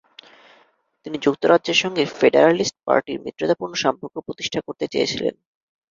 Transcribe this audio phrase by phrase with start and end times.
[1.05, 5.33] তিনি যুক্তরাজ্যের সঙ্গে ফেডার্যালিস্ট পার্টির মিত্রতাপূর্ণ সম্পর্ক প্রতিষ্ঠা করতে চেয়েছিলেন।